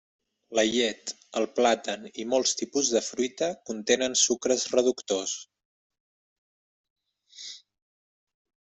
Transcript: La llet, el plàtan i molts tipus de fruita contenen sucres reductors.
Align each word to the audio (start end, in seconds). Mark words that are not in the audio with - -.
La 0.59 0.61
llet, 0.75 1.11
el 1.41 1.45
plàtan 1.59 2.07
i 2.23 2.25
molts 2.31 2.55
tipus 2.63 2.89
de 2.95 3.03
fruita 3.09 3.51
contenen 3.69 4.19
sucres 4.23 4.67
reductors. 4.75 5.37